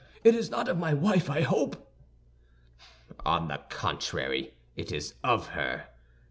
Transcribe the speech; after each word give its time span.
It 0.23 0.33
is 0.33 0.49
not 0.49 0.67
of 0.67 0.79
my 0.79 0.95
wife, 0.95 1.29
I 1.29 1.41
hope!" 1.41 1.87
"On 3.23 3.49
the 3.49 3.61
contrary, 3.69 4.55
it 4.75 4.91
is 4.91 5.13
of 5.23 5.49
her. 5.49 5.89